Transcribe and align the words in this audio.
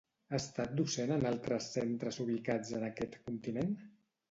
Ha 0.29 0.35
estat 0.37 0.71
docent 0.79 1.13
en 1.17 1.25
altres 1.33 1.69
centres 1.77 2.19
ubicats 2.25 2.75
en 2.81 2.89
aquest 2.91 3.21
continent? 3.31 3.79